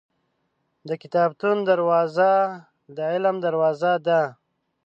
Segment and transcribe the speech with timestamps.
[0.87, 2.31] •د کتابتون دروازه
[2.95, 4.21] د علم دروازه ده.